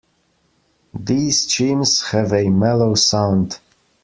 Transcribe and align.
These 0.99 1.45
chimes 1.45 2.01
have 2.09 2.33
a 2.33 2.49
mellow 2.49 2.95
sound. 2.95 3.59